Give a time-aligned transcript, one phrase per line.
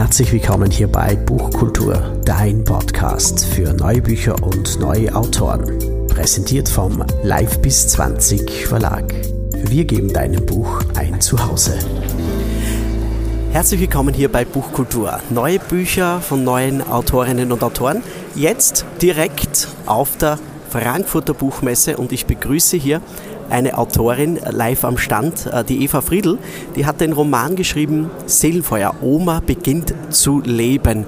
[0.00, 5.78] Herzlich willkommen hier bei Buchkultur, dein Podcast für neue Bücher und neue Autoren.
[6.08, 9.12] Präsentiert vom Live bis 20 Verlag.
[9.52, 11.78] Wir geben deinem Buch ein Zuhause.
[13.52, 15.20] Herzlich willkommen hier bei Buchkultur.
[15.28, 18.02] Neue Bücher von neuen Autorinnen und Autoren.
[18.34, 20.38] Jetzt direkt auf der
[20.70, 23.00] Frankfurter Buchmesse und ich begrüße hier
[23.50, 26.38] eine Autorin live am Stand, äh, die Eva Friedl.
[26.76, 28.94] Die hat den Roman geschrieben Seelenfeuer.
[29.02, 31.06] Oma beginnt zu leben.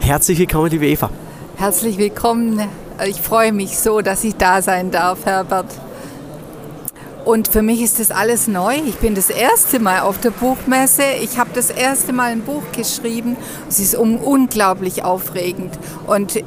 [0.00, 1.10] Herzlich willkommen, liebe Eva.
[1.56, 2.60] Herzlich willkommen.
[3.06, 5.66] Ich freue mich so, dass ich da sein darf, Herbert.
[7.26, 8.76] Und für mich ist das alles neu.
[8.86, 11.02] Ich bin das erste Mal auf der Buchmesse.
[11.22, 13.36] Ich habe das erste Mal ein Buch geschrieben.
[13.68, 15.76] Es ist unglaublich aufregend.
[16.06, 16.44] Und äh,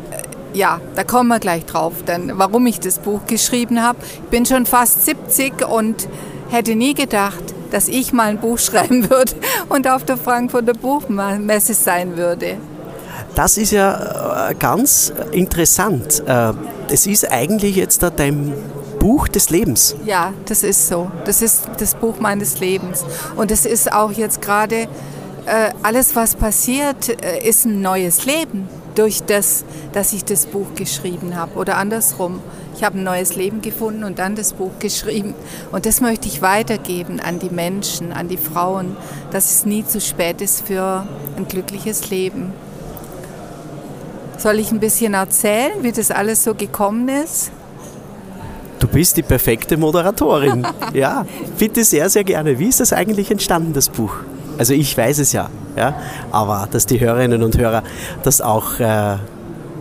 [0.53, 3.99] ja, da kommen wir gleich drauf, dann, warum ich das Buch geschrieben habe.
[4.23, 6.07] Ich bin schon fast 70 und
[6.49, 9.33] hätte nie gedacht, dass ich mal ein Buch schreiben würde
[9.69, 12.57] und auf der Frankfurter Buchmesse sein würde.
[13.35, 16.23] Das ist ja äh, ganz interessant.
[16.25, 16.53] Äh,
[16.91, 18.53] es ist eigentlich jetzt dein
[18.99, 19.95] Buch des Lebens.
[20.05, 21.09] Ja, das ist so.
[21.25, 23.05] Das ist das Buch meines Lebens.
[23.35, 24.87] Und es ist auch jetzt gerade,
[25.49, 31.35] äh, alles was passiert, ist ein neues Leben durch das, dass ich das Buch geschrieben
[31.35, 31.57] habe.
[31.57, 32.41] Oder andersrum,
[32.75, 35.33] ich habe ein neues Leben gefunden und dann das Buch geschrieben.
[35.71, 38.97] Und das möchte ich weitergeben an die Menschen, an die Frauen,
[39.31, 42.53] dass es nie zu spät ist für ein glückliches Leben.
[44.37, 47.51] Soll ich ein bisschen erzählen, wie das alles so gekommen ist?
[48.79, 50.65] Du bist die perfekte Moderatorin.
[50.93, 51.25] ja,
[51.57, 52.59] bitte sehr, sehr gerne.
[52.59, 54.13] Wie ist das eigentlich entstanden, das Buch?
[54.59, 55.95] Also ich weiß es ja, ja
[56.31, 57.81] aber dass die Hörerinnen und Hörer
[58.23, 59.15] das auch äh,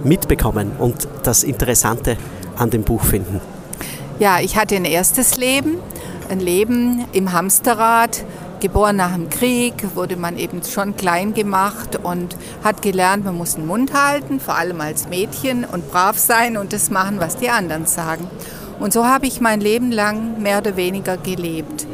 [0.05, 2.17] mitbekommen und das Interessante
[2.57, 3.41] an dem Buch finden.
[4.21, 5.79] Ja, ich hatte ein erstes Leben,
[6.31, 8.25] ein Leben im Hamsterrad.
[8.61, 13.55] Geboren nach dem Krieg, wurde man eben schon klein gemacht und hat gelernt, man muss
[13.55, 17.51] den Mund halten, vor allem als Mädchen und brav sein und das machen, was die
[17.51, 18.29] anderen sagen.
[18.81, 21.87] Und so habe ich mein Leben lang mehr oder weniger gelebt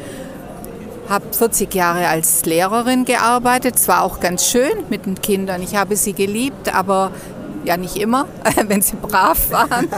[1.08, 3.76] habe 40 Jahre als Lehrerin gearbeitet.
[3.76, 5.62] Es war auch ganz schön mit den Kindern.
[5.62, 7.10] Ich habe sie geliebt, aber
[7.64, 8.26] ja nicht immer,
[8.68, 9.88] wenn sie brav waren.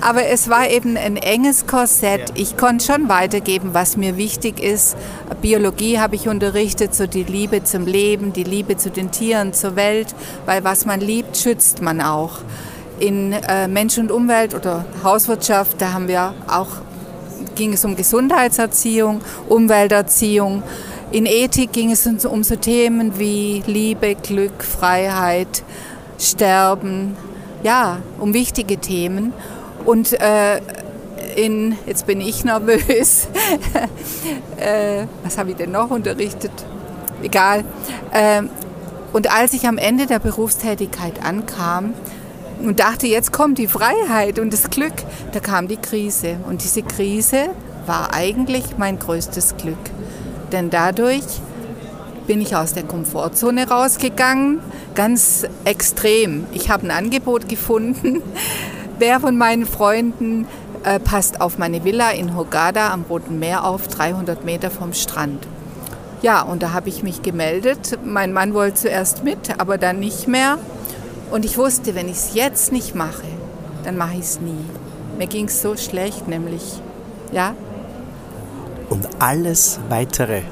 [0.00, 2.32] Aber es war eben ein enges Korsett.
[2.34, 4.96] Ich konnte schon weitergeben, was mir wichtig ist.
[5.42, 9.76] Biologie habe ich unterrichtet, so die Liebe zum Leben, die Liebe zu den Tieren, zur
[9.76, 10.14] Welt,
[10.46, 12.38] weil was man liebt, schützt man auch.
[13.00, 16.68] In äh, Mensch und Umwelt oder Hauswirtschaft, da haben wir auch
[17.58, 20.62] ging es um Gesundheitserziehung, Umwelterziehung.
[21.10, 25.62] In Ethik ging es um so Themen wie Liebe, Glück, Freiheit,
[26.18, 27.16] Sterben,
[27.62, 29.32] ja, um wichtige Themen.
[29.84, 30.60] Und äh,
[31.36, 33.28] in, jetzt bin ich nervös,
[34.56, 36.52] äh, was habe ich denn noch unterrichtet?
[37.22, 37.64] Egal.
[38.12, 38.42] Äh,
[39.12, 41.94] und als ich am Ende der Berufstätigkeit ankam,
[42.60, 44.94] und dachte, jetzt kommt die Freiheit und das Glück.
[45.32, 46.36] Da kam die Krise.
[46.48, 47.50] Und diese Krise
[47.86, 49.78] war eigentlich mein größtes Glück.
[50.52, 51.24] Denn dadurch
[52.26, 54.60] bin ich aus der Komfortzone rausgegangen,
[54.94, 56.46] ganz extrem.
[56.52, 58.22] Ich habe ein Angebot gefunden.
[58.98, 60.46] Wer von meinen Freunden
[60.84, 65.46] äh, passt auf meine Villa in Hogada am Roten Meer auf, 300 Meter vom Strand?
[66.20, 67.98] Ja, und da habe ich mich gemeldet.
[68.04, 70.58] Mein Mann wollte zuerst mit, aber dann nicht mehr.
[71.30, 73.26] Und ich wusste, wenn ich es jetzt nicht mache,
[73.84, 74.64] dann mache ich es nie.
[75.18, 76.62] Mir ging es so schlecht, nämlich,
[77.32, 77.54] ja.
[78.88, 80.42] Und alles weitere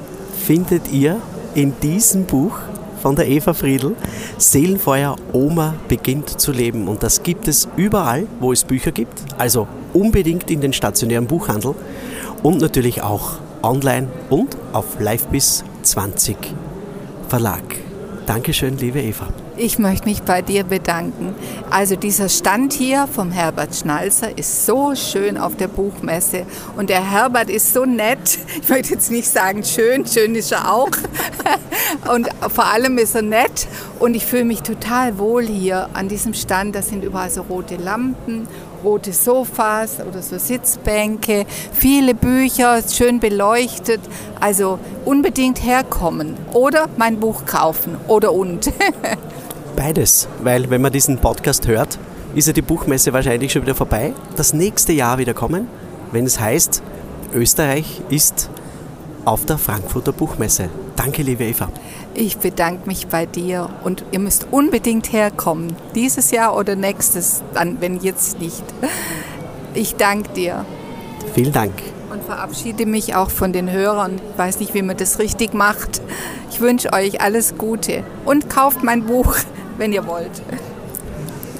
[0.45, 1.19] findet ihr
[1.55, 2.57] in diesem Buch
[3.01, 3.95] von der Eva Friedl.
[4.37, 6.87] Seelenfeuer, Oma beginnt zu leben.
[6.87, 9.19] Und das gibt es überall, wo es Bücher gibt.
[9.37, 11.73] Also unbedingt in den stationären Buchhandel
[12.43, 16.37] und natürlich auch online und auf Livebis 20
[17.27, 17.63] Verlag.
[18.25, 19.27] Dankeschön, liebe Eva.
[19.59, 21.33] Ich möchte mich bei dir bedanken.
[21.71, 26.45] Also dieser Stand hier vom Herbert Schnalzer ist so schön auf der Buchmesse
[26.75, 28.37] und der Herbert ist so nett.
[28.61, 30.91] Ich möchte jetzt nicht sagen schön, schön ist er auch.
[32.13, 33.67] Und vor allem ist er nett
[33.99, 36.75] und ich fühle mich total wohl hier an diesem Stand.
[36.75, 38.47] Da sind überall so rote Lampen
[38.83, 44.01] rote Sofas oder so Sitzbänke, viele Bücher, schön beleuchtet.
[44.39, 48.71] Also unbedingt herkommen oder mein Buch kaufen oder und.
[49.75, 51.99] Beides, weil wenn man diesen Podcast hört,
[52.35, 54.13] ist ja die Buchmesse wahrscheinlich schon wieder vorbei.
[54.35, 55.67] Das nächste Jahr wieder kommen,
[56.11, 56.81] wenn es heißt,
[57.33, 58.49] Österreich ist
[59.27, 60.69] auf der Frankfurter Buchmesse.
[60.95, 61.69] Danke, liebe Eva.
[62.13, 65.75] Ich bedanke mich bei dir und ihr müsst unbedingt herkommen.
[65.95, 67.43] Dieses Jahr oder nächstes,
[67.79, 68.63] wenn jetzt nicht.
[69.73, 70.65] Ich danke dir.
[71.33, 71.73] Vielen Dank.
[72.11, 74.19] Und verabschiede mich auch von den Hörern.
[74.31, 76.01] Ich weiß nicht, wie man das richtig macht.
[76.49, 79.35] Ich Ich wünsche euch alles Gute und kauft mein Buch,
[79.77, 80.41] wenn ihr wollt.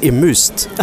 [0.02, 0.70] Ihr müsst.